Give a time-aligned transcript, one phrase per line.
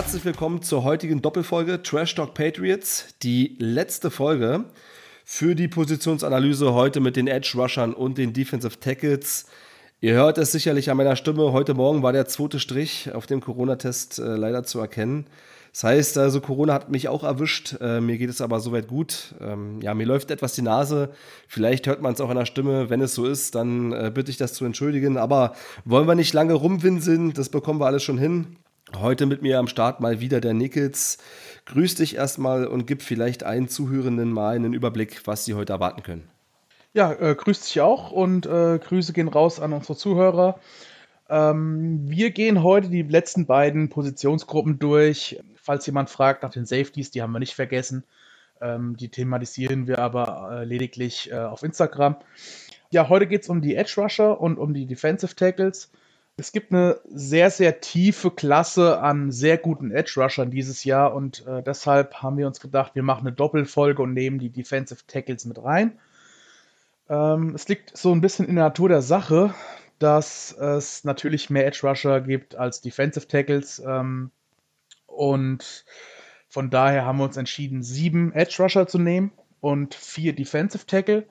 [0.00, 3.08] Herzlich willkommen zur heutigen Doppelfolge Trash Talk Patriots.
[3.22, 4.64] Die letzte Folge
[5.26, 9.44] für die Positionsanalyse heute mit den Edge Rushern und den Defensive Tackles.
[10.00, 11.52] Ihr hört es sicherlich an meiner Stimme.
[11.52, 15.26] Heute Morgen war der zweite Strich auf dem Corona-Test äh, leider zu erkennen.
[15.72, 17.76] Das heißt, also Corona hat mich auch erwischt.
[17.82, 19.34] Äh, mir geht es aber soweit gut.
[19.38, 21.10] Ähm, ja, mir läuft etwas die Nase.
[21.46, 22.88] Vielleicht hört man es auch an der Stimme.
[22.88, 25.18] Wenn es so ist, dann äh, bitte ich das zu entschuldigen.
[25.18, 25.54] Aber
[25.84, 27.34] wollen wir nicht lange rumwinseln?
[27.34, 28.56] Das bekommen wir alles schon hin.
[28.98, 31.18] Heute mit mir am Start mal wieder der Nickels.
[31.66, 36.02] Grüß dich erstmal und gib vielleicht allen Zuhörenden mal einen Überblick, was sie heute erwarten
[36.02, 36.28] können.
[36.92, 40.58] Ja, äh, grüß dich auch und äh, Grüße gehen raus an unsere Zuhörer.
[41.28, 45.40] Ähm, wir gehen heute die letzten beiden Positionsgruppen durch.
[45.54, 48.02] Falls jemand fragt nach den Safeties, die haben wir nicht vergessen.
[48.60, 52.16] Ähm, die thematisieren wir aber äh, lediglich äh, auf Instagram.
[52.90, 55.92] Ja, heute geht es um die Edge Rusher und um die Defensive Tackles.
[56.40, 61.62] Es gibt eine sehr, sehr tiefe Klasse an sehr guten Edge-Rushern dieses Jahr und äh,
[61.62, 65.62] deshalb haben wir uns gedacht, wir machen eine Doppelfolge und nehmen die Defensive Tackles mit
[65.62, 65.98] rein.
[67.10, 69.54] Ähm, es liegt so ein bisschen in der Natur der Sache,
[69.98, 74.30] dass es natürlich mehr Edge-Rusher gibt als Defensive Tackles ähm,
[75.06, 75.84] und
[76.48, 79.30] von daher haben wir uns entschieden, sieben Edge-Rusher zu nehmen
[79.60, 81.26] und vier Defensive Tackle.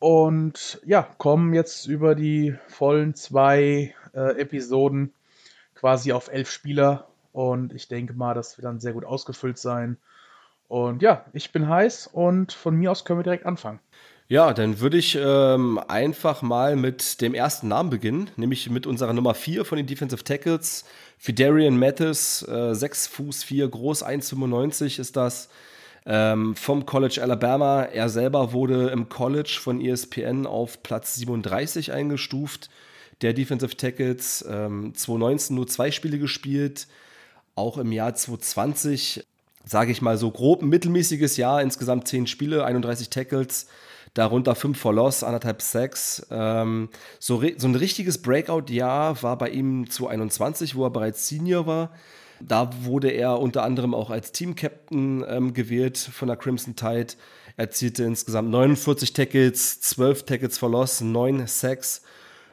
[0.00, 5.12] Und ja, kommen jetzt über die vollen zwei äh, Episoden
[5.74, 7.08] quasi auf elf Spieler.
[7.32, 9.98] Und ich denke mal, das wird dann sehr gut ausgefüllt sein.
[10.68, 13.78] Und ja, ich bin heiß und von mir aus können wir direkt anfangen.
[14.28, 19.12] Ja, dann würde ich ähm, einfach mal mit dem ersten Namen beginnen, nämlich mit unserer
[19.12, 20.84] Nummer 4 von den Defensive Tackles.
[21.18, 25.50] Fidarian Mathis, äh, 6 Fuß 4 groß, 1,95 ist das.
[26.06, 27.82] Ähm, vom College Alabama.
[27.82, 32.70] Er selber wurde im College von ESPN auf Platz 37 eingestuft
[33.22, 34.44] der Defensive Tackles.
[34.48, 36.86] Ähm, 2019 nur zwei Spiele gespielt.
[37.54, 39.26] Auch im Jahr 2020,
[39.64, 41.62] sage ich mal so grob, ein mittelmäßiges Jahr.
[41.62, 43.66] Insgesamt 10 Spiele, 31 Tackles.
[44.14, 46.26] Darunter 5 for Loss, anderthalb Sacks.
[46.30, 46.88] Ähm,
[47.20, 51.90] so, so ein richtiges Breakout-Jahr war bei ihm 2021, wo er bereits Senior war.
[52.40, 57.14] Da wurde er unter anderem auch als Team-Captain ähm, gewählt von der Crimson Tide.
[57.56, 62.02] Er erzielte insgesamt 49 Tackles, 12 Tackles for Loss, 9 Sacks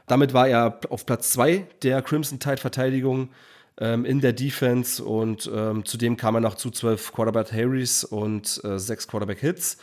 [0.07, 3.29] damit war er auf Platz 2 der Crimson Tide Verteidigung
[3.77, 8.61] ähm, in der Defense und ähm, zudem kam er noch zu 12 Quarterback Harrys und
[8.63, 9.77] äh, 6 Quarterback Hits.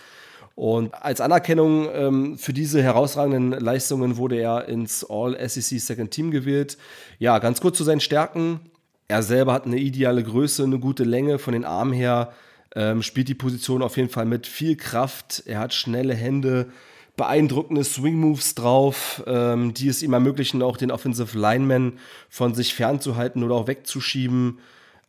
[0.56, 6.78] Und als Anerkennung ähm, für diese herausragenden Leistungen wurde er ins All-SEC Second Team gewählt.
[7.18, 8.60] Ja, ganz kurz zu seinen Stärken.
[9.08, 12.32] Er selber hat eine ideale Größe, eine gute Länge von den Armen her,
[12.74, 15.42] ähm, spielt die Position auf jeden Fall mit viel Kraft.
[15.46, 16.68] Er hat schnelle Hände,
[17.16, 21.98] beeindruckende Swing-Moves drauf, ähm, die es ihm ermöglichen, auch den Offensive Lineman
[22.28, 24.58] von sich fernzuhalten oder auch wegzuschieben.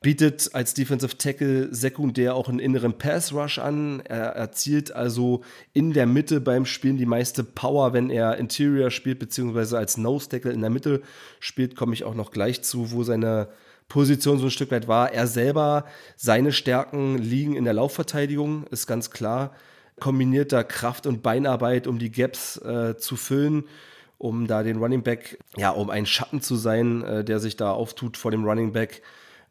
[0.02, 4.02] Bietet als Defensive Tackle sekundär auch einen inneren Pass-Rush an.
[4.02, 5.42] Er erzielt also
[5.74, 10.52] in der Mitte beim Spielen die meiste Power, wenn er Interior spielt, beziehungsweise als Nose-Tackle
[10.52, 11.02] in der Mitte
[11.40, 13.48] spielt, komme ich auch noch gleich zu, wo seine
[13.88, 15.12] Position so ein Stück weit war.
[15.14, 15.86] Er selber,
[16.16, 19.52] seine Stärken liegen in der Laufverteidigung, ist ganz klar
[20.00, 23.66] kombinierter Kraft- und Beinarbeit, um die Gaps äh, zu füllen,
[24.18, 27.72] um da den Running Back, ja, um ein Schatten zu sein, äh, der sich da
[27.72, 29.02] auftut vor dem Running Back.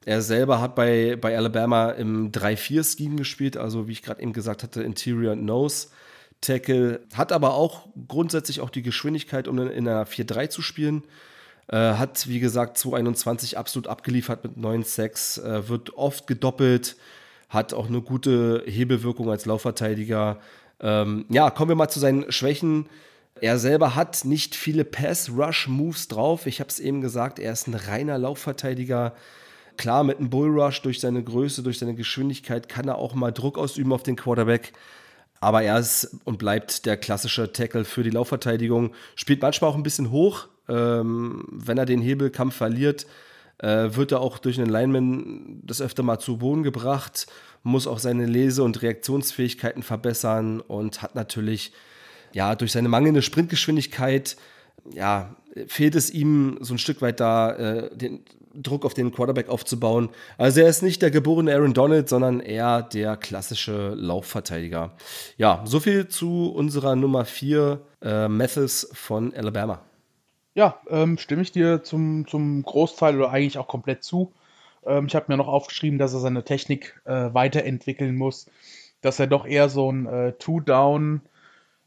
[0.05, 4.62] Er selber hat bei, bei Alabama im 3-4-Scheme gespielt, also wie ich gerade eben gesagt
[4.62, 5.89] hatte, Interior und Nose.
[6.43, 11.03] Tackle, hat aber auch grundsätzlich auch die Geschwindigkeit, um in einer 4-3 zu spielen.
[11.69, 16.97] Äh, hat, wie gesagt, 221 absolut abgeliefert mit 9 Sacks, äh, wird oft gedoppelt,
[17.49, 20.41] hat auch eine gute Hebelwirkung als Laufverteidiger.
[20.81, 22.87] Ähm, ja, kommen wir mal zu seinen Schwächen.
[23.41, 26.47] Er selber hat nicht viele Pass-Rush-Moves drauf.
[26.47, 29.15] Ich habe es eben gesagt, er ist ein reiner Laufverteidiger.
[29.77, 33.59] Klar, mit einem Bullrush durch seine Größe, durch seine Geschwindigkeit kann er auch mal Druck
[33.59, 34.72] ausüben auf den Quarterback.
[35.41, 38.95] Aber er ist und bleibt der klassische Tackle für die Laufverteidigung.
[39.17, 43.07] Spielt manchmal auch ein bisschen hoch, ähm, wenn er den Hebelkampf verliert
[43.59, 47.27] äh, wird er auch durch einen Lineman das öfter mal zu Boden gebracht,
[47.63, 51.72] muss auch seine Lese- und Reaktionsfähigkeiten verbessern und hat natürlich
[52.33, 54.37] ja durch seine mangelnde Sprintgeschwindigkeit
[54.93, 55.34] ja
[55.69, 58.25] fehlt es ihm so ein Stück weit da äh, den
[58.55, 60.10] Druck auf den Quarterback aufzubauen.
[60.39, 64.93] Also er ist nicht der geborene Aaron Donald, sondern eher der klassische Laufverteidiger.
[65.37, 69.81] Ja, soviel zu unserer Nummer 4 äh, Mathis von Alabama.
[70.54, 74.33] Ja, ähm, stimme ich dir zum, zum Großteil oder eigentlich auch komplett zu.
[74.86, 78.47] Ähm, ich habe mir noch aufgeschrieben, dass er seine Technik äh, weiterentwickeln muss,
[79.01, 81.22] dass er doch eher so ein äh, Two-Down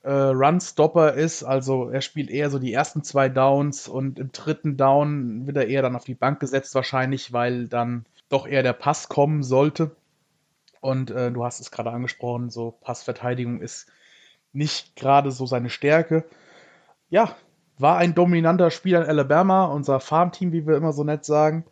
[0.04, 1.44] äh, Run-Stopper ist.
[1.44, 5.68] Also er spielt eher so die ersten zwei Downs und im dritten Down wird er
[5.68, 9.96] eher dann auf die Bank gesetzt wahrscheinlich, weil dann doch eher der Pass kommen sollte.
[10.82, 13.88] Und äh, du hast es gerade angesprochen, so Passverteidigung ist
[14.54, 16.26] nicht gerade so seine Stärke.
[17.10, 17.36] Ja,
[17.78, 21.66] war ein dominanter Spieler in Alabama, unser Farmteam, wie wir immer so nett sagen.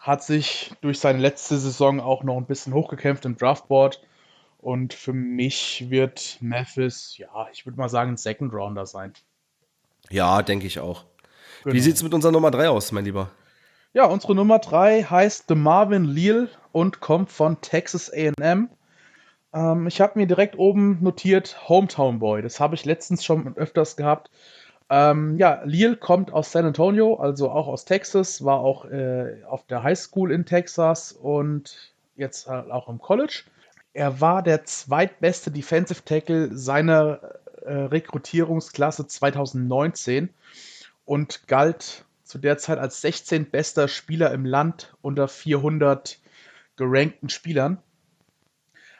[0.00, 4.02] Hat sich durch seine letzte Saison auch noch ein bisschen hochgekämpft im Draftboard.
[4.58, 9.12] Und für mich wird Memphis, ja, ich würde mal sagen, ein Second Rounder sein.
[10.10, 11.04] Ja, denke ich auch.
[11.62, 11.74] Genau.
[11.74, 13.30] Wie sieht es mit unserer Nummer 3 aus, mein Lieber?
[13.92, 18.70] Ja, unsere Nummer 3 heißt The Marvin Leal und kommt von Texas AM.
[19.54, 22.42] Ähm, ich habe mir direkt oben notiert Hometown Boy.
[22.42, 24.30] Das habe ich letztens schon öfters gehabt.
[24.88, 29.66] Ähm, ja, Leal kommt aus San Antonio, also auch aus Texas, war auch äh, auf
[29.66, 33.42] der High School in Texas und jetzt halt auch im College.
[33.92, 37.20] Er war der zweitbeste Defensive Tackle seiner
[37.62, 40.28] äh, Rekrutierungsklasse 2019
[41.04, 46.18] und galt zu der Zeit als 16 bester Spieler im Land unter 400
[46.76, 47.78] gerankten Spielern.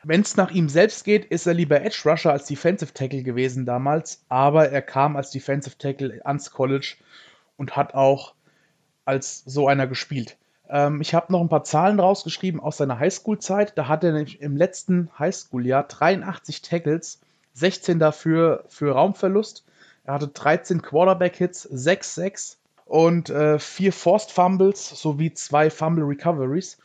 [0.09, 3.67] Wenn es nach ihm selbst geht, ist er lieber Edge Rusher als Defensive Tackle gewesen
[3.67, 6.95] damals, aber er kam als Defensive Tackle ans College
[7.57, 8.35] und hat auch
[9.05, 10.37] als so einer gespielt.
[10.69, 13.77] Ähm, ich habe noch ein paar Zahlen rausgeschrieben aus seiner Highschool-Zeit.
[13.77, 17.19] Da hat er im letzten Highschool-Jahr 83 Tackles,
[17.55, 19.65] 16 dafür für Raumverlust.
[20.05, 26.79] Er hatte 13 Quarterback-Hits, 6 6 und äh, 4 Forced Fumbles sowie 2 Fumble Recoveries.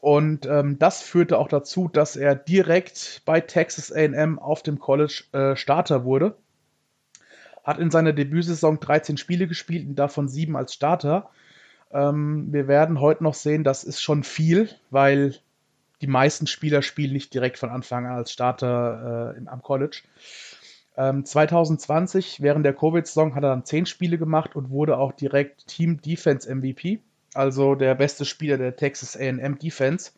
[0.00, 5.24] Und ähm, das führte auch dazu, dass er direkt bei Texas AM auf dem College
[5.32, 6.36] äh, Starter wurde.
[7.64, 11.28] Hat in seiner Debütsaison 13 Spiele gespielt und davon 7 als Starter.
[11.92, 15.34] Ähm, wir werden heute noch sehen, das ist schon viel, weil
[16.00, 20.00] die meisten Spieler spielen nicht direkt von Anfang an als Starter äh, am College.
[20.96, 25.66] Ähm, 2020, während der Covid-Saison, hat er dann 10 Spiele gemacht und wurde auch direkt
[25.66, 27.00] Team Defense MVP
[27.34, 30.12] also der beste Spieler der Texas AM Defense.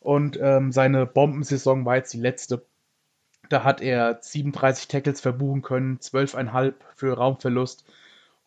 [0.00, 2.64] Und ähm, seine Bombensaison war jetzt die letzte.
[3.48, 7.84] Da hat er 37 Tackles verbuchen können, 12,5 für Raumverlust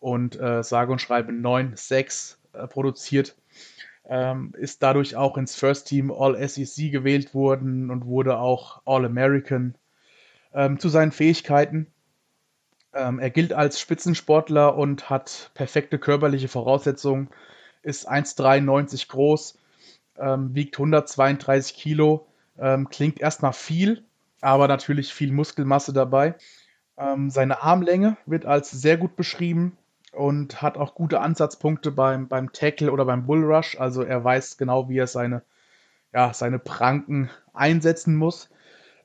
[0.00, 3.36] und äh, sage und schreibe 9, 6 äh, produziert.
[4.08, 9.76] Ähm, ist dadurch auch ins First Team All-SEC gewählt worden und wurde auch All-American.
[10.54, 11.88] Ähm, zu seinen Fähigkeiten.
[12.94, 17.28] Ähm, er gilt als Spitzensportler und hat perfekte körperliche Voraussetzungen
[17.86, 19.58] ist 1,93 groß,
[20.18, 22.26] ähm, wiegt 132 Kilo,
[22.58, 24.02] ähm, klingt erstmal viel,
[24.40, 26.34] aber natürlich viel Muskelmasse dabei.
[26.98, 29.76] Ähm, seine Armlänge wird als sehr gut beschrieben
[30.12, 33.78] und hat auch gute Ansatzpunkte beim, beim Tackle oder beim Bullrush.
[33.78, 35.42] Also er weiß genau, wie er seine,
[36.12, 38.48] ja, seine Pranken einsetzen muss.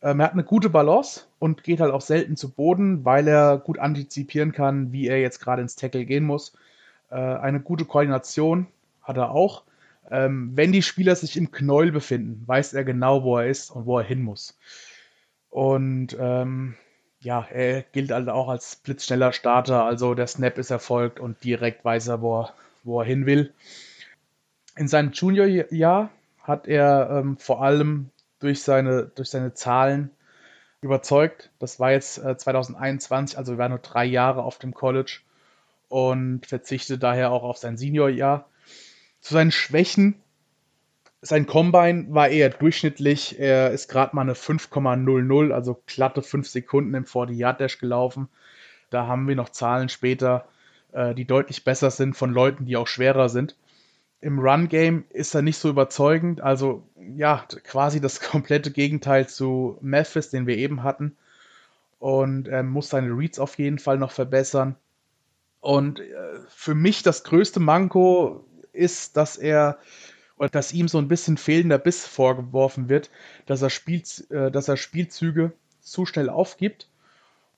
[0.02, 3.58] Ähm, er hat eine gute Balance und geht halt auch selten zu Boden, weil er
[3.58, 6.54] gut antizipieren kann, wie er jetzt gerade ins Tackle gehen muss.
[7.12, 8.68] Äh, eine gute Koordination
[9.02, 9.64] hat er auch.
[10.10, 13.86] Ähm, wenn die Spieler sich im Knäuel befinden, weiß er genau, wo er ist und
[13.86, 14.58] wo er hin muss.
[15.50, 16.76] Und ähm,
[17.20, 21.86] ja, er gilt halt auch als blitzschneller Starter, also der Snap ist erfolgt und direkt
[21.86, 22.54] weiß er, wo er,
[22.84, 23.54] wo er hin will.
[24.76, 26.10] In seinem Junior-Jahr
[26.42, 28.10] hat er ähm, vor allem
[28.40, 30.10] durch seine, durch seine Zahlen
[30.82, 31.52] überzeugt.
[31.60, 35.20] Das war jetzt äh, 2021, also er war nur drei Jahre auf dem College
[35.92, 38.48] und verzichtete daher auch auf sein Seniorjahr.
[39.20, 40.16] Zu seinen Schwächen,
[41.20, 43.38] sein Combine war eher durchschnittlich.
[43.38, 48.30] Er ist gerade mal eine 5,00, also glatte 5 Sekunden im 40-Yard-Dash gelaufen.
[48.90, 50.46] Da haben wir noch Zahlen später,
[50.94, 53.58] äh, die deutlich besser sind von Leuten, die auch schwerer sind.
[54.22, 56.40] Im Run-Game ist er nicht so überzeugend.
[56.40, 61.18] Also, ja, quasi das komplette Gegenteil zu Memphis, den wir eben hatten.
[62.00, 64.78] Und er muss seine Reads auf jeden Fall noch verbessern.
[65.62, 69.80] Und äh, für mich das größte Manko ist, dass er
[70.38, 73.12] oder dass ihm so ein bisschen fehlender Biss vorgeworfen wird,
[73.46, 74.02] dass er, Spiel,
[74.32, 76.90] äh, dass er Spielzüge zu schnell aufgibt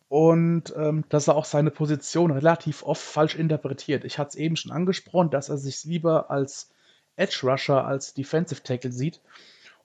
[0.09, 4.03] und ähm, dass er auch seine Position relativ oft falsch interpretiert.
[4.03, 6.71] Ich hatte es eben schon angesprochen, dass er sich lieber als
[7.15, 9.21] Edge Rusher als Defensive Tackle sieht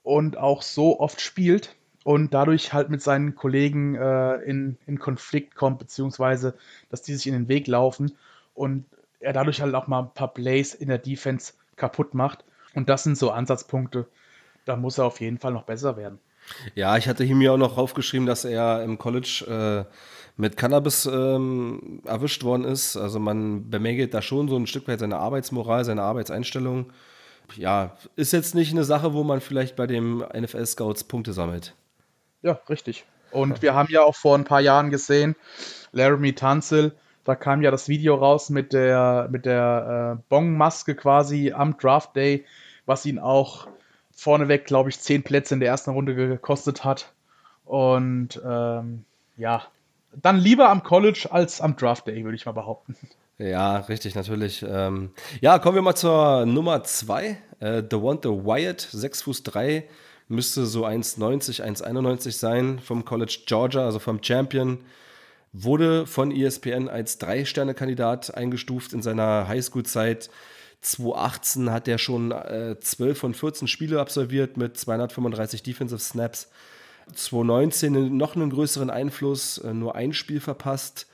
[0.03, 1.77] und auch so oft spielt
[2.09, 6.55] und dadurch halt mit seinen Kollegen äh, in, in Konflikt kommt, beziehungsweise
[6.88, 8.17] dass die sich in den Weg laufen
[8.55, 8.87] und
[9.21, 12.47] er dadurch halt auch mal ein paar Plays in der Defense kaputt macht.
[12.75, 14.07] Und das sind so Ansatzpunkte,
[14.65, 16.19] da muss er auf jeden Fall noch besser werden.
[16.75, 19.93] Ja, ich hatte mir auch noch aufgeschrieben, dass er im College äh,
[20.38, 22.97] mit Cannabis ähm, erwischt worden ist.
[22.97, 26.91] Also man bemängelt da schon so ein Stück weit seine Arbeitsmoral, seine Arbeitseinstellung.
[27.57, 31.75] Ja, ist jetzt nicht eine Sache, wo man vielleicht bei dem NFL Scouts Punkte sammelt.
[32.42, 33.04] Ja, richtig.
[33.30, 35.37] Und wir haben ja auch vor ein paar Jahren gesehen,
[35.92, 36.92] Laramie Tunsil,
[37.25, 42.16] da kam ja das Video raus mit der, mit der äh, Bong-Maske quasi am Draft
[42.16, 42.47] Day,
[42.87, 43.68] was ihn auch
[44.12, 47.12] vorneweg, glaube ich, zehn Plätze in der ersten Runde gekostet hat.
[47.66, 49.04] Und ähm,
[49.37, 49.62] ja,
[50.14, 52.97] dann lieber am College als am Draft Day, würde ich mal behaupten.
[53.37, 54.64] Ja, richtig, natürlich.
[54.66, 55.11] Ähm,
[55.42, 57.37] ja, kommen wir mal zur Nummer 2.
[57.61, 59.87] Äh, Devonta Wyatt, 6 Fuß 3,
[60.28, 64.78] müsste so 1,90, 1,91 sein vom College Georgia, also vom Champion.
[65.52, 70.30] Wurde von ESPN als Drei-Sterne-Kandidat eingestuft in seiner Highschool-Zeit.
[70.82, 76.49] 2018 hat er schon äh, 12 von 14 Spiele absolviert mit 235 Defensive Snaps.
[77.14, 81.06] 2019 noch einen größeren Einfluss, äh, nur ein Spiel verpasst.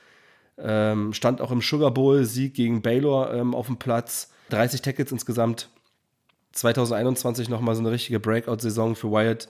[0.58, 4.30] Ähm, stand auch im Sugar Bowl, Sieg gegen Baylor ähm, auf dem Platz.
[4.50, 5.68] 30 Tackles insgesamt.
[6.54, 9.48] 2021 nochmal so eine richtige Breakout-Saison für Wyatt.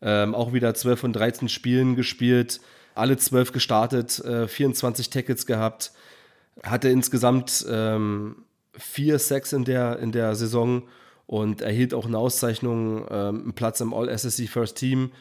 [0.00, 2.60] Ähm, auch wieder 12 von 13 Spielen gespielt,
[2.94, 5.92] alle 12 gestartet, äh, 24 Tackles gehabt.
[6.62, 8.44] Hatte insgesamt ähm,
[8.74, 10.82] vier Sacks in der, in der Saison
[11.26, 15.12] und erhielt auch eine Auszeichnung, ähm, einen Platz im All-SSC First Team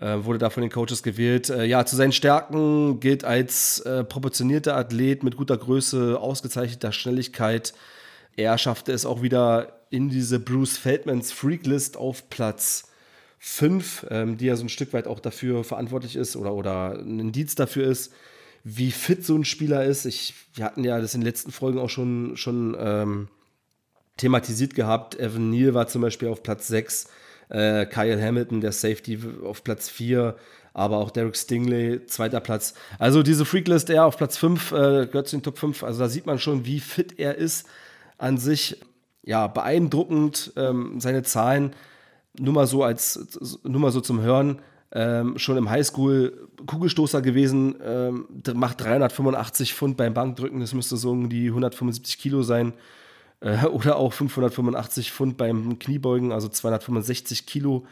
[0.00, 1.50] äh, wurde da von den Coaches gewählt.
[1.50, 7.74] Äh, ja, zu seinen Stärken gilt als äh, proportionierter Athlet mit guter Größe, ausgezeichneter Schnelligkeit.
[8.36, 12.90] Er schaffte es auch wieder in diese Bruce Feldmans Freaklist auf Platz
[13.38, 17.18] 5, ähm, die ja so ein Stück weit auch dafür verantwortlich ist oder, oder ein
[17.18, 18.12] Indiz dafür ist,
[18.64, 20.06] wie fit so ein Spieler ist.
[20.06, 23.28] Ich, wir hatten ja das in den letzten Folgen auch schon, schon ähm,
[24.16, 25.18] thematisiert gehabt.
[25.18, 27.08] Evan Neal war zum Beispiel auf Platz 6
[27.50, 30.36] äh, Kyle Hamilton, der Safety auf Platz 4,
[30.72, 32.74] aber auch Derek Stingley, zweiter Platz.
[32.98, 34.74] Also diese Freaklist, er auf Platz 5, äh,
[35.06, 35.82] gehört zu den Top 5.
[35.82, 37.66] Also da sieht man schon, wie fit er ist
[38.16, 38.80] an sich.
[39.22, 41.74] Ja, beeindruckend, ähm, seine Zahlen.
[42.38, 44.60] Nur mal so als, nur mal so zum Hören.
[44.94, 51.12] Ähm, schon im Highschool Kugelstoßer gewesen, ähm, macht 385 Pfund beim Bankdrücken, das müsste so
[51.12, 52.74] um die 175 Kilo sein.
[53.40, 57.86] Äh, oder auch 585 Pfund beim Kniebeugen, also 265 Kilo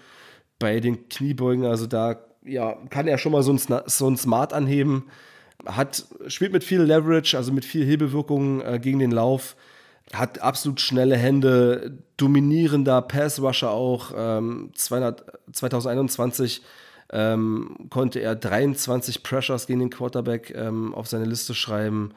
[0.58, 1.64] bei den Kniebeugen.
[1.64, 5.04] Also da ja, kann er schon mal so ein, so ein Smart anheben.
[5.66, 9.56] Hat, spielt mit viel Leverage, also mit viel Hebelwirkung äh, gegen den Lauf.
[10.12, 14.12] Hat absolut schnelle Hände, dominierender Pass-Rusher auch.
[14.16, 16.62] Ähm, 200, 2021
[17.12, 22.12] ähm, konnte er 23 Pressures gegen den Quarterback ähm, auf seine Liste schreiben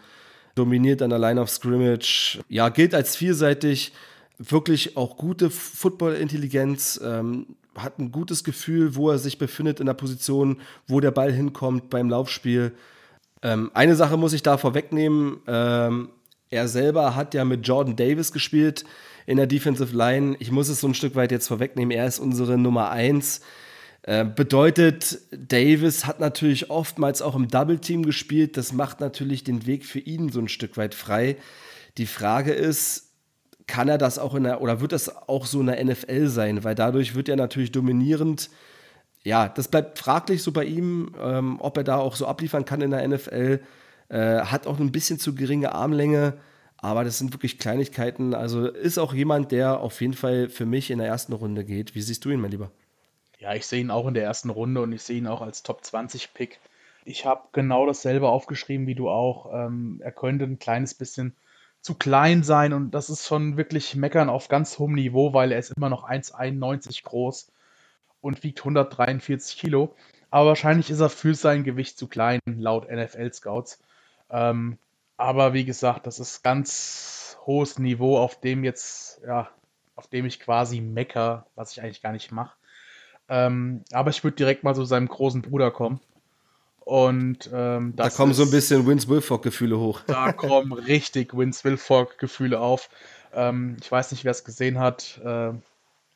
[0.55, 2.39] dominiert an der Line of Scrimmage.
[2.49, 3.93] Ja, gilt als vielseitig,
[4.37, 9.95] wirklich auch gute Football-Intelligenz, ähm, hat ein gutes Gefühl, wo er sich befindet in der
[9.95, 12.71] Position, wo der Ball hinkommt beim Laufspiel.
[13.41, 15.39] Ähm, eine Sache muss ich da vorwegnehmen.
[16.53, 18.85] Er selber hat ja mit Jordan Davis gespielt
[19.25, 20.35] in der Defensive Line.
[20.37, 21.89] Ich muss es so ein Stück weit jetzt vorwegnehmen.
[21.89, 23.41] Er ist unsere Nummer 1.
[24.03, 28.55] Äh, bedeutet, Davis hat natürlich oftmals auch im Double Team gespielt.
[28.55, 31.37] Das macht natürlich den Weg für ihn so ein Stück weit frei.
[31.97, 33.09] Die Frage ist,
[33.65, 36.63] kann er das auch in der, oder wird das auch so in der NFL sein?
[36.63, 38.51] Weil dadurch wird er natürlich dominierend.
[39.23, 42.81] Ja, das bleibt fraglich so bei ihm, ähm, ob er da auch so abliefern kann
[42.81, 43.59] in der NFL.
[44.09, 46.37] Äh, hat auch ein bisschen zu geringe Armlänge,
[46.77, 48.33] aber das sind wirklich Kleinigkeiten.
[48.33, 51.95] Also ist auch jemand, der auf jeden Fall für mich in der ersten Runde geht.
[51.95, 52.71] Wie siehst du ihn, mein Lieber?
[53.39, 55.63] Ja, ich sehe ihn auch in der ersten Runde und ich sehe ihn auch als
[55.63, 56.59] Top 20 Pick.
[57.05, 59.51] Ich habe genau dasselbe aufgeschrieben wie du auch.
[59.53, 61.35] Ähm, er könnte ein kleines bisschen
[61.81, 65.59] zu klein sein und das ist schon wirklich Meckern auf ganz hohem Niveau, weil er
[65.59, 67.51] ist immer noch 1,91 groß
[68.21, 69.93] und wiegt 143 Kilo.
[70.31, 73.79] Aber wahrscheinlich ist er für sein Gewicht zu klein, laut NFL-Scouts.
[74.33, 74.77] Ähm,
[75.15, 79.49] aber wie gesagt, das ist ganz hohes Niveau, auf dem jetzt, ja,
[79.95, 82.55] auf dem ich quasi mecker, was ich eigentlich gar nicht mache.
[83.29, 86.01] Ähm, aber ich würde direkt mal zu seinem großen Bruder kommen.
[86.79, 90.01] Und ähm, da kommen ist, so ein bisschen Vince Wilfork-Gefühle hoch.
[90.07, 92.89] Da kommen richtig Vince Wilfork-Gefühle auf.
[93.33, 95.21] Ähm, ich weiß nicht, wer es gesehen hat.
[95.23, 95.53] Äh,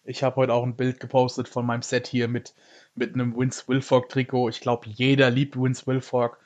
[0.03, 2.53] ich habe heute auch ein Bild gepostet von meinem Set hier mit,
[2.95, 4.49] mit einem Vince Wilfork-Trikot.
[4.49, 6.39] Ich glaube, jeder liebt Vince Wilfork.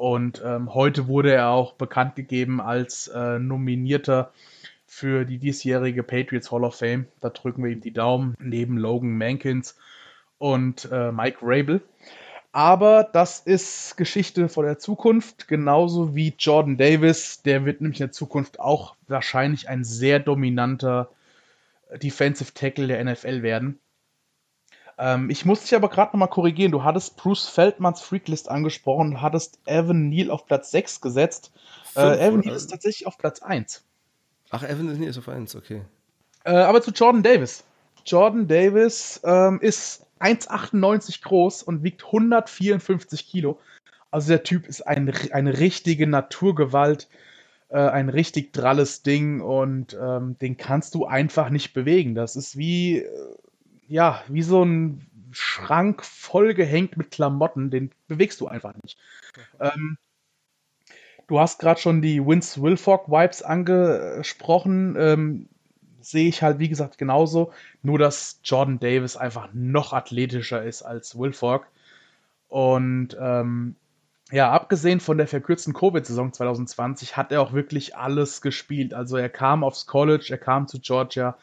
[0.00, 4.32] Und ähm, heute wurde er auch bekannt gegeben als äh, Nominierter
[4.86, 7.06] für die diesjährige Patriots Hall of Fame.
[7.20, 9.76] Da drücken wir ihm die Daumen neben Logan Mankins
[10.38, 11.82] und äh, Mike Rabel.
[12.50, 17.42] Aber das ist Geschichte von der Zukunft, genauso wie Jordan Davis.
[17.42, 21.10] Der wird nämlich in der Zukunft auch wahrscheinlich ein sehr dominanter
[22.02, 23.78] Defensive Tackle der NFL werden.
[25.00, 26.72] Ähm, ich muss dich aber gerade nochmal korrigieren.
[26.72, 31.52] Du hattest Bruce Feldmans Freaklist angesprochen und hattest Evan Neal auf Platz 6 gesetzt.
[31.96, 33.82] Äh, Evan Neal ist tatsächlich auf Platz 1.
[34.50, 35.82] Ach, Evan Neal ist auf 1, okay.
[36.44, 37.64] Äh, aber zu Jordan Davis.
[38.04, 43.58] Jordan Davis ähm, ist 1,98 groß und wiegt 154 Kilo.
[44.10, 47.08] Also der Typ ist ein, eine richtige Naturgewalt.
[47.70, 52.14] äh, ein richtig dralles Ding und ähm, den kannst du einfach nicht bewegen.
[52.14, 53.34] Das ist wie, äh,
[53.90, 58.96] ja, wie so ein Schrank vollgehängt mit Klamotten, den bewegst du einfach nicht.
[59.58, 59.98] Ähm,
[61.26, 64.96] du hast gerade schon die Vince Wilfork-Vibes angesprochen.
[64.96, 65.48] Ähm,
[66.00, 67.52] sehe ich halt, wie gesagt, genauso.
[67.82, 71.66] Nur, dass Jordan Davis einfach noch athletischer ist als Wilfork.
[72.48, 73.74] Und ähm,
[74.30, 78.94] ja, abgesehen von der verkürzten Covid-Saison 2020 hat er auch wirklich alles gespielt.
[78.94, 81.36] Also er kam aufs College, er kam zu Georgia,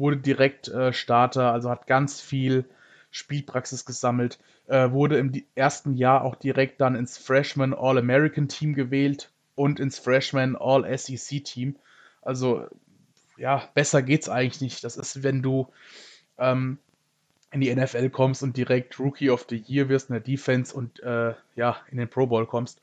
[0.00, 2.64] wurde direkt äh, Starter, also hat ganz viel
[3.12, 9.30] Spielpraxis gesammelt, äh, wurde im ersten Jahr auch direkt dann ins Freshman All-American Team gewählt
[9.54, 11.76] und ins Freshman All-SEC Team.
[12.22, 12.66] Also
[13.36, 14.84] ja, besser geht's eigentlich nicht.
[14.84, 15.68] Das ist, wenn du
[16.38, 16.78] ähm,
[17.52, 21.00] in die NFL kommst und direkt Rookie of the Year wirst in der Defense und
[21.00, 22.80] äh, ja, in den Pro Bowl kommst.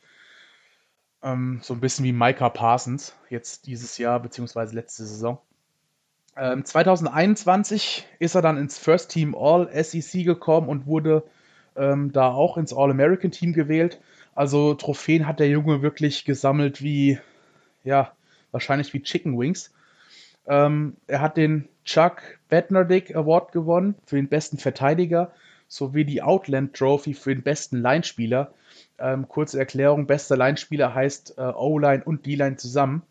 [1.24, 5.40] Ähm, so ein bisschen wie Micah Parsons jetzt dieses Jahr, beziehungsweise letzte Saison.
[6.38, 11.24] Ähm, 2021 ist er dann ins First Team All SEC gekommen und wurde
[11.75, 14.00] ähm, da auch ins All-American Team gewählt.
[14.36, 17.20] Also Trophäen hat der Junge wirklich gesammelt wie,
[17.84, 18.12] ja,
[18.51, 19.74] wahrscheinlich wie Chicken Wings.
[20.46, 25.32] Ähm, er hat den Chuck Bednarik Award gewonnen für den besten Verteidiger
[25.67, 28.53] sowie die Outland Trophy für den besten Linespieler.
[29.00, 33.01] Ähm, kurze Erklärung: bester Linespieler heißt äh, O-Line und D-Line zusammen.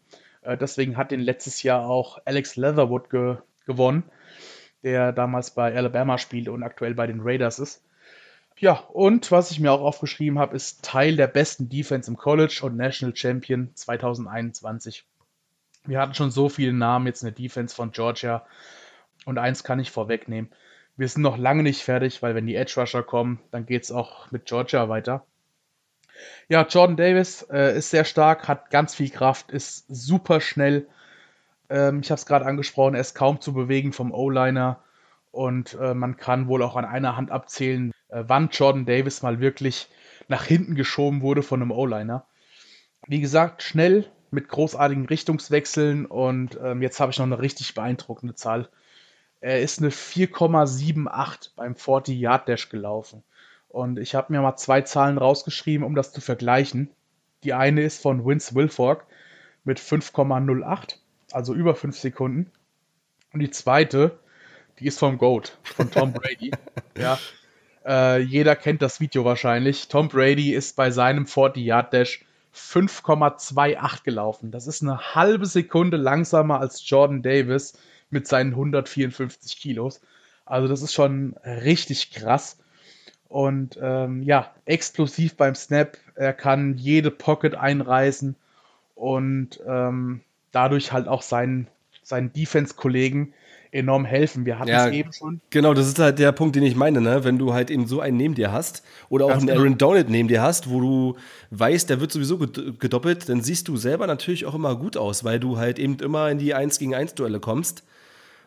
[0.46, 3.36] Äh, deswegen hat den letztes Jahr auch Alex Leatherwood ge
[3.66, 4.04] gewonnen,
[4.84, 7.82] der damals bei Alabama spielte und aktuell bei den Raiders ist.
[8.58, 12.60] Ja, und was ich mir auch aufgeschrieben habe, ist Teil der besten Defense im College
[12.62, 15.04] und National Champion 2021.
[15.84, 18.46] Wir hatten schon so viele Namen jetzt in der Defense von Georgia.
[19.24, 20.50] Und eins kann ich vorwegnehmen.
[20.96, 23.92] Wir sind noch lange nicht fertig, weil wenn die Edge Rusher kommen, dann geht es
[23.92, 25.26] auch mit Georgia weiter.
[26.48, 30.86] Ja, Jordan Davis äh, ist sehr stark, hat ganz viel Kraft, ist super schnell.
[31.68, 34.80] Ähm, ich habe es gerade angesprochen, er ist kaum zu bewegen vom O-Liner.
[35.32, 39.40] Und äh, man kann wohl auch an einer Hand abzählen, äh, wann Jordan Davis mal
[39.40, 39.88] wirklich
[40.28, 42.24] nach hinten geschoben wurde von einem O-Liner.
[43.06, 48.34] Wie gesagt, schnell, mit großartigen Richtungswechseln und ähm, jetzt habe ich noch eine richtig beeindruckende
[48.34, 48.68] Zahl.
[49.40, 53.22] Er ist eine 4,78 beim 40 Yard Dash gelaufen.
[53.76, 56.88] Und ich habe mir mal zwei Zahlen rausgeschrieben, um das zu vergleichen.
[57.44, 59.04] Die eine ist von Vince Wilfork
[59.64, 60.96] mit 5,08,
[61.30, 62.50] also über 5 Sekunden.
[63.34, 64.18] Und die zweite,
[64.78, 66.52] die ist vom Goat, von Tom Brady.
[66.98, 67.18] ja.
[67.84, 69.88] Äh, jeder kennt das Video wahrscheinlich.
[69.88, 74.52] Tom Brady ist bei seinem 40 Yard Dash 5,28 gelaufen.
[74.52, 77.74] Das ist eine halbe Sekunde langsamer als Jordan Davis
[78.08, 80.00] mit seinen 154 Kilos.
[80.46, 82.56] Also das ist schon richtig krass.
[83.28, 85.96] Und ähm, ja, explosiv beim Snap.
[86.14, 88.36] Er kann jede Pocket einreißen
[88.94, 90.20] und ähm,
[90.52, 91.68] dadurch halt auch seinen,
[92.02, 93.34] seinen Defense-Kollegen
[93.72, 94.46] enorm helfen.
[94.46, 95.40] Wir hatten ja, es eben schon.
[95.50, 97.24] Genau, das ist halt der Punkt, den ich meine, ne?
[97.24, 99.60] Wenn du halt eben so einen neben dir hast oder auch Ganz einen genau.
[99.60, 101.16] Aaron Donald neben dir hast, wo du
[101.50, 105.38] weißt, der wird sowieso gedoppelt, dann siehst du selber natürlich auch immer gut aus, weil
[105.38, 107.82] du halt eben immer in die 1 gegen 1 Duelle kommst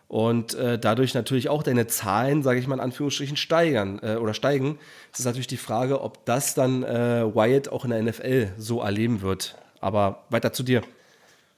[0.10, 4.34] und äh, dadurch natürlich auch deine Zahlen, sage ich mal in Anführungsstrichen, steigern äh, oder
[4.34, 4.80] steigen.
[5.14, 8.82] Es ist natürlich die Frage, ob das dann äh, Wyatt auch in der NFL so
[8.82, 9.56] erleben wird.
[9.82, 10.82] Aber weiter zu dir.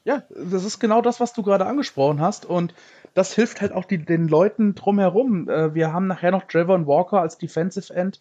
[0.04, 2.46] Ja, das ist genau das, was du gerade angesprochen hast.
[2.46, 2.74] Und
[3.14, 5.48] das hilft halt auch die, den Leuten drumherum.
[5.48, 8.20] Äh, wir haben nachher noch Trevor Walker als Defensive End.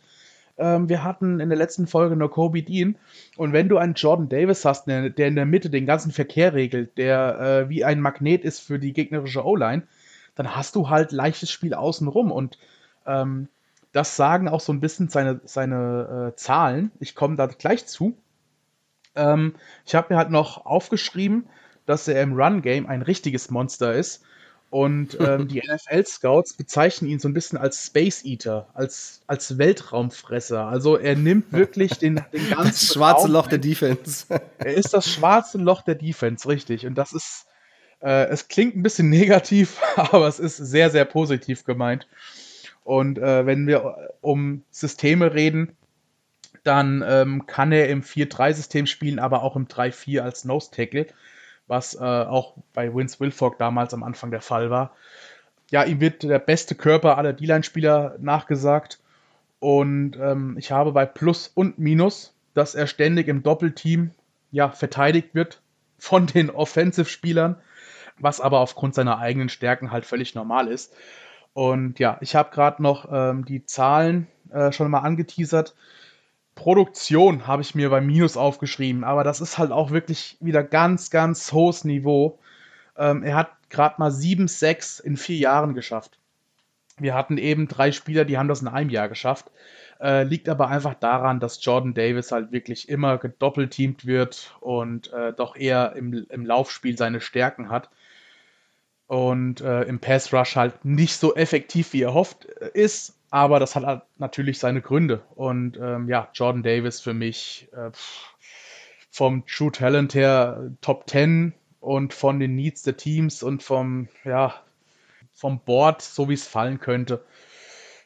[0.59, 2.95] Ähm, wir hatten in der letzten Folge nur Kobe Dean.
[3.37, 6.55] Und wenn du einen Jordan Davis hast, der, der in der Mitte den ganzen Verkehr
[6.55, 9.83] regelt, der äh, wie ein Magnet ist für die gegnerische O-Line,
[10.41, 12.33] dann hast du halt leichtes Spiel außenrum.
[12.33, 12.57] Und
[13.07, 13.49] ähm,
[13.93, 16.93] das sagen auch so ein bisschen seine, seine äh, Zahlen.
[16.99, 18.17] Ich komme da gleich zu.
[19.15, 21.47] Ähm, ich habe mir halt noch aufgeschrieben,
[21.85, 24.23] dass er im Run-Game ein richtiges Monster ist.
[24.71, 30.65] Und ähm, die NFL-Scouts bezeichnen ihn so ein bisschen als Space Eater, als, als Weltraumfresser.
[30.65, 32.65] Also er nimmt wirklich den, den ganzen.
[32.65, 33.51] Das schwarze Raum Loch ein.
[33.51, 34.25] der Defense.
[34.57, 36.87] er ist das schwarze Loch der Defense, richtig.
[36.87, 37.45] Und das ist,
[38.03, 42.07] äh, es klingt ein bisschen negativ, aber es ist sehr, sehr positiv gemeint.
[42.85, 45.77] Und äh, wenn wir um Systeme reden,
[46.65, 51.07] dann ähm, kann er im 4-3-System spielen, aber auch im 3-4 als Nose Tackle
[51.71, 54.97] was äh, auch bei Vince Wilfork damals am Anfang der Fall war.
[55.71, 58.99] Ja, ihm wird der beste Körper aller D-Line-Spieler nachgesagt.
[59.61, 64.11] Und ähm, ich habe bei Plus und Minus, dass er ständig im Doppelteam
[64.51, 65.63] ja, verteidigt wird
[65.97, 67.57] von den Offensive-Spielern,
[68.21, 70.95] was aber aufgrund seiner eigenen Stärken halt völlig normal ist.
[71.53, 75.75] Und ja, ich habe gerade noch ähm, die Zahlen äh, schon mal angeteasert.
[76.55, 81.11] Produktion habe ich mir bei Minus aufgeschrieben, aber das ist halt auch wirklich wieder ganz,
[81.11, 82.39] ganz hohes Niveau.
[82.97, 86.19] Ähm, er hat gerade mal 7-6 in vier Jahren geschafft.
[86.99, 89.51] Wir hatten eben drei Spieler, die haben das in einem Jahr geschafft.
[90.01, 95.33] Äh, liegt aber einfach daran, dass Jordan Davis halt wirklich immer gedoppelteamt wird und äh,
[95.33, 97.91] doch eher im, im Laufspiel seine Stärken hat.
[99.11, 103.17] Und äh, im Pass Rush halt nicht so effektiv, wie er hofft, äh, ist.
[103.29, 105.21] Aber das hat halt natürlich seine Gründe.
[105.35, 107.91] Und ähm, ja, Jordan Davis für mich äh,
[109.11, 114.55] vom True Talent her Top 10 und von den Needs der Teams und vom, ja,
[115.35, 117.25] vom Board, so wie es fallen könnte,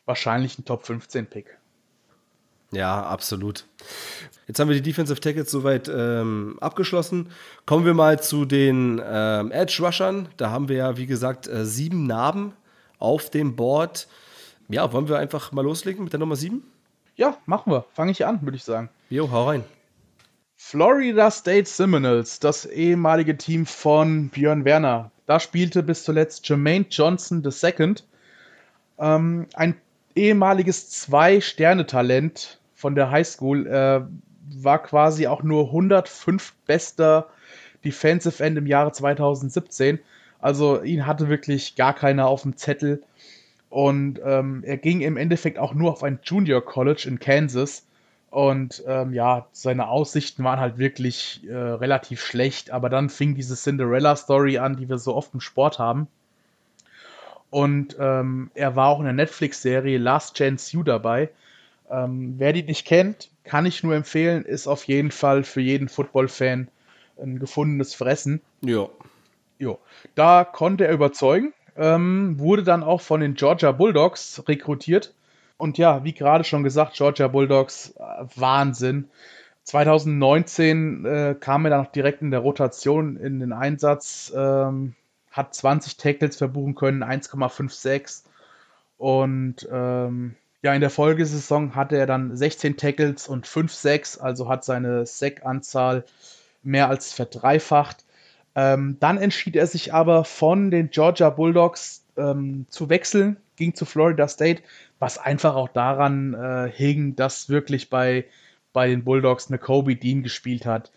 [0.07, 1.59] wahrscheinlich ein Top 15 Pick.
[2.75, 3.65] Ja, absolut.
[4.47, 7.31] Jetzt haben wir die Defensive Tackles soweit ähm, abgeschlossen.
[7.65, 10.29] Kommen wir mal zu den ähm, Edge Rushern.
[10.37, 12.53] Da haben wir ja, wie gesagt, äh, sieben Narben
[12.99, 14.07] auf dem Board.
[14.69, 16.63] Ja, wollen wir einfach mal loslegen mit der Nummer 7?
[17.17, 17.87] Ja, machen wir.
[17.93, 18.91] Fange ich an, würde ich sagen.
[19.09, 19.65] Jo, hau rein.
[20.57, 25.11] Florida State Seminoles, das ehemalige Team von Björn Werner.
[25.27, 27.95] Da spielte bis zuletzt Jermaine Johnson II.
[28.99, 29.77] Ähm, ein
[30.15, 33.67] ehemaliges Zwei-Sterne-Talent von der Highschool.
[33.67, 34.03] Äh,
[34.63, 37.29] war quasi auch nur 105 bester
[37.85, 39.99] Defensive End im Jahre 2017.
[40.41, 43.03] Also ihn hatte wirklich gar keiner auf dem Zettel.
[43.71, 47.87] Und ähm, er ging im Endeffekt auch nur auf ein Junior College in Kansas.
[48.31, 52.71] Und ähm, ja, seine Aussichten waren halt wirklich äh, relativ schlecht.
[52.71, 56.09] Aber dann fing diese Cinderella-Story an, die wir so oft im Sport haben.
[57.51, 61.31] Und ähm, er war auch in der Netflix-Serie Last Chance You dabei.
[61.91, 65.89] Ähm, wer die nicht kennt, kann ich nur empfehlen, ist auf jeden Fall für jeden
[65.89, 66.69] Football-Fan
[67.21, 68.41] ein gefundenes Fressen.
[68.63, 68.89] Ja.
[69.59, 69.79] Jo.
[70.15, 75.15] Da konnte er überzeugen ähm, wurde dann auch von den Georgia Bulldogs rekrutiert.
[75.57, 79.09] Und ja, wie gerade schon gesagt, Georgia Bulldogs, äh, Wahnsinn.
[79.65, 84.95] 2019 äh, kam er dann noch direkt in der Rotation in den Einsatz, ähm,
[85.31, 88.25] hat 20 Tackles verbuchen können, 1,56.
[88.99, 94.49] Und ähm, ja, in der Folgesaison hatte er dann 16 Tackles und 5 Sacks, also
[94.49, 96.05] hat seine Sack-Anzahl
[96.63, 98.03] mehr als verdreifacht.
[98.55, 103.85] Ähm, dann entschied er sich aber von den Georgia Bulldogs ähm, zu wechseln, ging zu
[103.85, 104.63] Florida State,
[104.99, 108.25] was einfach auch daran äh, hing, dass wirklich bei,
[108.73, 110.93] bei den Bulldogs eine Kobe Dean gespielt hat.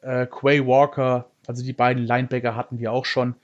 [0.00, 3.34] Äh, Quay Walker, also die beiden Linebacker hatten wir auch schon.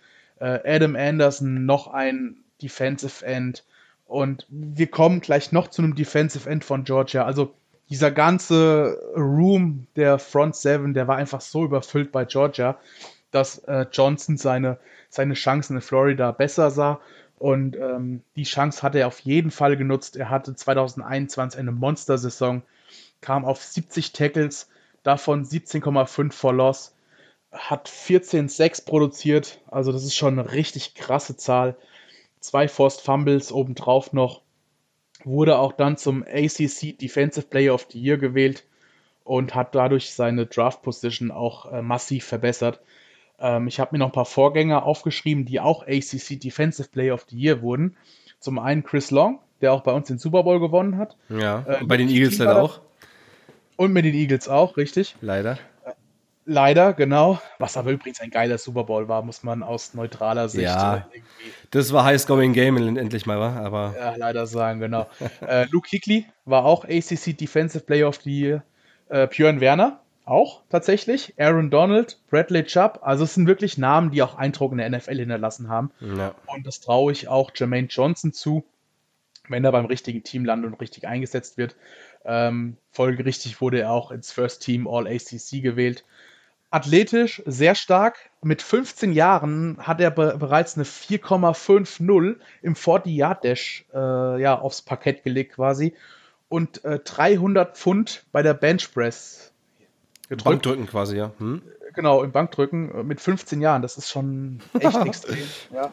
[0.41, 3.62] Äh, Adam Anderson, noch ein Defensive End.
[4.07, 7.25] Und wir kommen gleich noch zu einem Defensive End von Georgia.
[7.25, 7.55] Also
[7.90, 12.79] dieser ganze Room der Front Seven, der war einfach so überfüllt bei Georgia
[13.37, 14.79] dass äh, Johnson seine,
[15.11, 17.01] seine Chancen in Florida besser sah.
[17.38, 20.16] Und ähm, die Chance hat er auf jeden Fall genutzt.
[20.16, 22.62] Er hatte 2021 eine Monster-Saison,
[23.21, 24.71] kam auf 70 Tackles,
[25.03, 26.95] davon 17,5 for Loss,
[27.53, 29.61] hat 14,6 produziert.
[29.71, 31.77] Also das ist schon eine richtig krasse Zahl.
[32.40, 34.42] Zwei Forced Fumbles obendrauf noch.
[35.25, 38.64] Wurde auch dann zum ACC Defensive Player of the Year gewählt
[39.25, 42.81] und hat dadurch seine Draft Position auch äh, massiv verbessert.
[43.38, 47.27] Ähm, ich habe mir noch ein paar Vorgänger aufgeschrieben, die auch ACC Defensive Player of
[47.29, 47.96] the Year wurden.
[48.38, 51.16] Zum einen Chris Long, der auch bei uns den Super Bowl gewonnen hat.
[51.29, 52.81] Ja, äh, bei den Eagles leider auch.
[53.77, 55.16] Und mit den Eagles auch, richtig.
[55.20, 55.59] Leider.
[56.49, 57.41] Leider, genau.
[57.59, 61.09] Was aber übrigens ein geiler Super Bowl war, muss man aus neutraler Sicht ja,
[61.73, 63.95] Das war High-Scoring Game endlich mal, war, aber.
[63.99, 65.09] Ja, leider sagen, genau.
[65.47, 68.63] äh, Luke Hickley war auch ACC Defensive Player of the Year.
[69.09, 71.35] Äh, Björn Werner auch tatsächlich.
[71.37, 73.01] Aaron Donald, Bradley Chubb.
[73.03, 75.91] Also es sind wirklich Namen, die auch Eindruck in der NFL hinterlassen haben.
[76.01, 76.35] Ja.
[76.47, 78.65] Und das traue ich auch Jermaine Johnson zu,
[79.49, 81.75] wenn er beim richtigen Team landet und richtig eingesetzt wird.
[82.25, 86.05] Ähm, folgerichtig wurde er auch ins First Team All ACC gewählt.
[86.71, 88.31] Athletisch, sehr stark.
[88.43, 95.23] Mit 15 Jahren hat er be bereits eine 4,50 im 40-Yard-Dash äh, ja, aufs Parkett
[95.23, 95.95] gelegt quasi.
[96.49, 99.53] Und äh, 300 Pfund bei der Bench Press
[100.29, 100.45] gedrückt.
[100.45, 101.33] Bankdrücken quasi, ja.
[101.39, 101.63] Hm?
[101.95, 103.83] Genau, im Bankdrücken äh, mit 15 Jahren.
[103.83, 105.39] Das ist schon echt extrem.
[105.73, 105.91] Ja.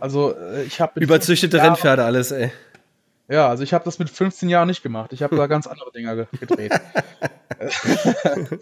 [0.00, 2.52] Also äh, ich habe überzüchtete Rennpferde alles, ey.
[3.28, 5.12] Ja, also ich habe das mit 15 Jahren nicht gemacht.
[5.12, 6.72] Ich habe da ganz andere Dinge gedreht.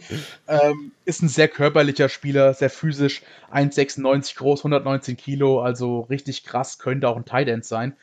[0.49, 6.79] ähm, ist ein sehr körperlicher Spieler, sehr physisch, 1,96 groß, 119 Kilo, also richtig krass,
[6.79, 7.96] könnte auch ein Tight End sein.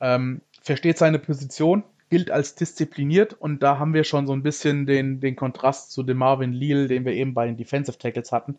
[0.00, 4.86] Ähm, versteht seine Position, gilt als diszipliniert und da haben wir schon so ein bisschen
[4.86, 8.56] den, den Kontrast zu dem Marvin Leal, den wir eben bei den Defensive Tackles hatten.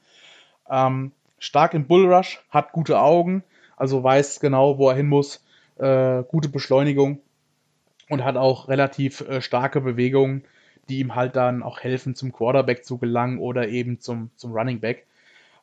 [0.70, 3.44] Ähm, stark im Bullrush, hat gute Augen,
[3.78, 5.44] also weiß genau, wo er hin muss,
[5.78, 7.22] äh, gute Beschleunigung
[8.10, 10.44] und hat auch relativ äh, starke Bewegungen,
[10.90, 14.80] die ihm halt dann auch helfen, zum Quarterback zu gelangen oder eben zum, zum Running
[14.80, 15.06] Back.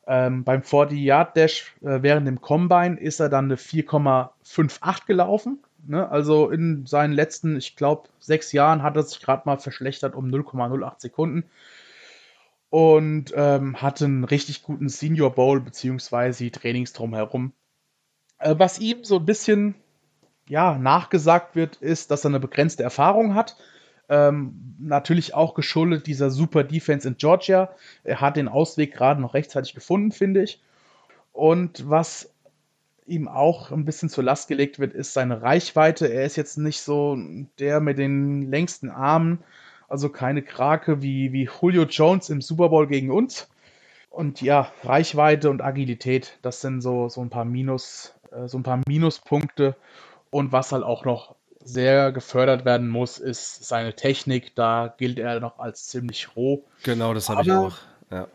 [0.07, 5.59] Ähm, beim 40-Yard-Dash äh, während dem Combine ist er dann eine 4,58 gelaufen.
[5.85, 6.09] Ne?
[6.09, 10.27] Also in seinen letzten, ich glaube, sechs Jahren hat er sich gerade mal verschlechtert um
[10.27, 11.43] 0,08 Sekunden
[12.69, 17.51] und ähm, hatte einen richtig guten Senior Bowl beziehungsweise Trainings drumherum.
[18.39, 19.75] Äh, was ihm so ein bisschen
[20.47, 23.57] ja, nachgesagt wird, ist, dass er eine begrenzte Erfahrung hat.
[24.09, 27.69] Ähm, natürlich auch geschuldet dieser super Defense in Georgia.
[28.03, 30.61] Er hat den Ausweg gerade noch rechtzeitig gefunden, finde ich.
[31.33, 32.33] Und was
[33.05, 36.07] ihm auch ein bisschen zur Last gelegt wird, ist seine Reichweite.
[36.07, 37.17] Er ist jetzt nicht so
[37.59, 39.39] der mit den längsten Armen,
[39.87, 43.49] also keine Krake wie, wie Julio Jones im Super Bowl gegen uns.
[44.09, 48.63] Und ja, Reichweite und Agilität, das sind so, so ein paar Minus, äh, so ein
[48.63, 49.75] paar Minuspunkte.
[50.29, 54.55] Und was halt auch noch sehr gefördert werden muss, ist seine Technik.
[54.55, 56.63] Da gilt er noch als ziemlich roh.
[56.83, 57.75] Genau, das habe ich auch.
[58.11, 58.27] Ja.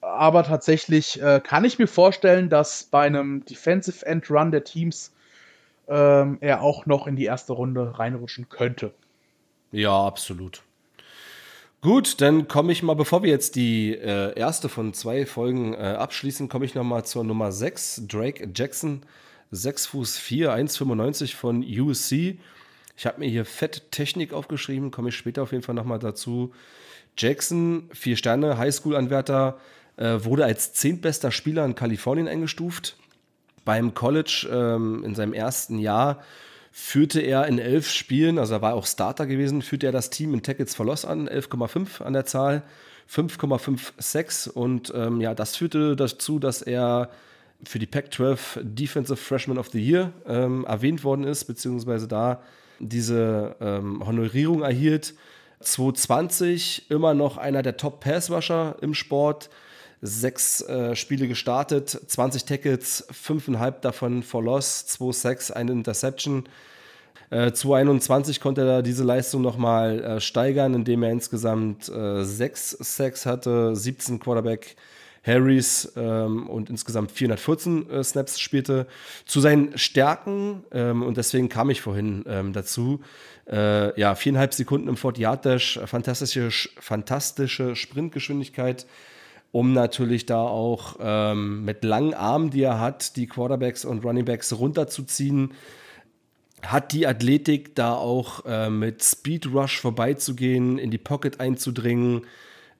[0.00, 5.12] Aber tatsächlich äh, kann ich mir vorstellen, dass bei einem Defensive End Run der Teams
[5.88, 8.92] ähm, er auch noch in die erste Runde reinrutschen könnte.
[9.72, 10.62] Ja, absolut.
[11.82, 15.78] Gut, dann komme ich mal, bevor wir jetzt die äh, erste von zwei Folgen äh,
[15.78, 19.02] abschließen, komme ich noch mal zur Nummer 6, Drake Jackson,
[19.50, 22.38] 6 Fuß 4, 1,95 von USC.
[22.96, 25.98] Ich habe mir hier Fett Technik aufgeschrieben, komme ich später auf jeden Fall noch mal
[25.98, 26.52] dazu.
[27.16, 29.58] Jackson, vier Sterne, Highschool-Anwärter,
[29.96, 32.96] äh, wurde als zehntbester Spieler in Kalifornien eingestuft.
[33.64, 36.22] Beim College ähm, in seinem ersten Jahr
[36.72, 40.32] führte er in elf Spielen, also er war auch Starter gewesen, führte er das Team
[40.32, 42.62] in Tackles for Loss an, 11,5 an der Zahl,
[43.12, 47.10] 5,56 und ähm, ja, das führte dazu, dass er
[47.64, 52.42] für die Pac-12 Defensive Freshman of the Year ähm, erwähnt worden ist, beziehungsweise da
[52.78, 55.14] diese ähm, Honorierung erhielt.
[55.60, 59.50] 2020 immer noch einer der Top Pass Rusher im Sport,
[60.00, 66.44] sechs äh, Spiele gestartet, 20 Tackles, fünfeinhalb davon for Loss, 2 Sacks, eine Interception.
[67.28, 73.26] Äh, 2021 konnte er diese Leistung nochmal äh, steigern, indem er insgesamt äh, sechs Sacks
[73.26, 74.76] hatte, 17 Quarterback
[75.22, 78.86] Harrys ähm, und insgesamt 414 äh, Snaps spielte.
[79.26, 83.00] Zu seinen Stärken, ähm, und deswegen kam ich vorhin ähm, dazu,
[83.50, 88.86] äh, ja, viereinhalb Sekunden im 40-Yard-Dash, fantastische, fantastische Sprintgeschwindigkeit,
[89.52, 94.52] um natürlich da auch ähm, mit langen Armen, die er hat, die Quarterbacks und Runningbacks
[94.58, 95.52] runterzuziehen.
[96.62, 102.26] Hat die Athletik, da auch äh, mit Speed Rush vorbeizugehen, in die Pocket einzudringen,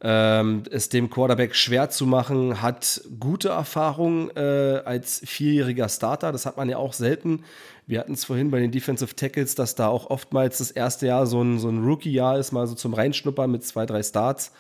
[0.03, 6.33] ähm, es dem Quarterback schwer zu machen, hat gute Erfahrung äh, als vierjähriger Starter.
[6.33, 7.45] Das hat man ja auch selten.
[7.87, 11.27] Wir hatten es vorhin bei den Defensive Tackles, dass da auch oftmals das erste Jahr
[11.27, 14.53] so ein, so ein Rookie-Jahr ist, mal so zum Reinschnuppern mit zwei, drei Starts.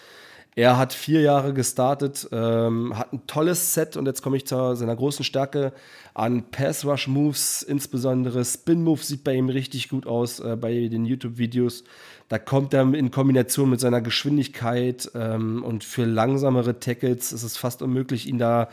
[0.60, 4.76] Er hat vier Jahre gestartet, ähm, hat ein tolles Set und jetzt komme ich zu
[4.76, 5.72] seiner großen Stärke
[6.12, 11.84] an Pass-Rush-Moves, insbesondere Spin-Moves sieht bei ihm richtig gut aus äh, bei den YouTube-Videos.
[12.28, 17.56] Da kommt er in Kombination mit seiner Geschwindigkeit ähm, und für langsamere Tackles ist es
[17.56, 18.68] fast unmöglich, ihn da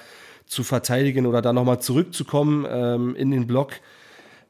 [0.46, 3.72] zu verteidigen oder da nochmal zurückzukommen ähm, in den Block.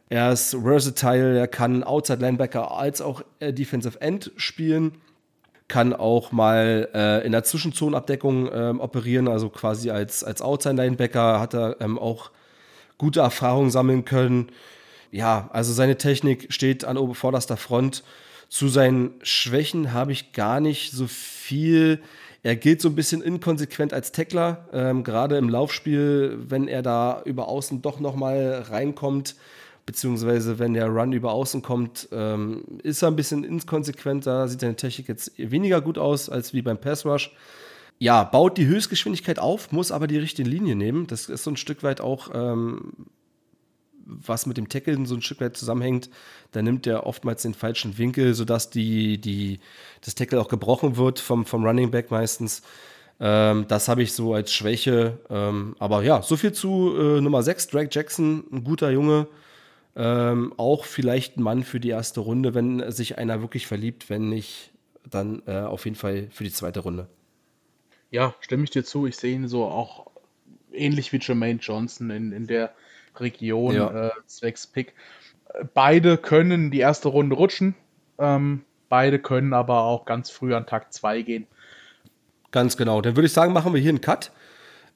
[0.10, 4.94] Er ist versatile, er kann Outside Linebacker als auch äh, Defensive End spielen
[5.68, 11.54] kann auch mal äh, in der Zwischenzonenabdeckung ähm, operieren, also quasi als, als Outside-Linebacker hat
[11.54, 12.32] er ähm, auch
[12.98, 14.48] gute Erfahrungen sammeln können.
[15.12, 18.04] Ja, also seine Technik steht an vorderster Front.
[18.50, 22.02] Zu seinen Schwächen habe ich gar nicht so viel.
[22.44, 27.22] Er gilt so ein bisschen inkonsequent als Tackler, ähm, gerade im Laufspiel, wenn er da
[27.26, 29.36] über außen doch nochmal reinkommt,
[29.88, 34.28] beziehungsweise wenn der Run über außen kommt, ähm, ist er ein bisschen inkonsequent.
[34.28, 37.32] Da sieht seine Technik jetzt weniger gut aus als wie beim Pass Rush.
[37.98, 41.08] Ja, baut die Höchstgeschwindigkeit auf, muss aber die richtige Linie nehmen.
[41.08, 42.92] Das ist so ein Stück weit auch, ähm,
[44.06, 46.10] was mit dem Tackle so ein Stück weit zusammenhängt.
[46.52, 49.60] Da nimmt er oftmals den falschen Winkel, sodass die, die,
[50.02, 52.62] das Tackle auch gebrochen wird vom, vom Running Back meistens.
[53.22, 55.18] Ähm, das habe ich so als Schwäche.
[55.30, 59.28] Ähm, aber ja, so viel zu äh, Nummer 6, Drake Jackson, ein guter Junge.
[60.00, 64.30] Ähm, auch vielleicht ein Mann für die erste Runde, wenn sich einer wirklich verliebt, wenn
[64.30, 64.72] nicht,
[65.10, 67.08] dann äh, auf jeden Fall für die zweite Runde.
[68.12, 69.08] Ja, stimme ich dir zu.
[69.08, 70.06] Ich sehe ihn so auch
[70.72, 72.76] ähnlich wie Jermaine Johnson in, in der
[73.16, 74.08] Region ja.
[74.08, 74.94] äh, zwecks Pick.
[75.74, 77.74] Beide können die erste Runde rutschen.
[78.20, 81.48] Ähm, beide können aber auch ganz früh an Tag 2 gehen.
[82.52, 83.02] Ganz genau.
[83.02, 84.32] Dann würde ich sagen, machen wir hier einen Cut.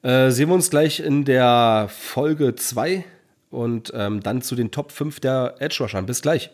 [0.02, 3.04] Äh, sehen wir uns gleich in der Folge 2
[3.52, 6.06] und ähm, dann zu den Top 5 der Edge Rushern.
[6.06, 6.50] Bis gleich.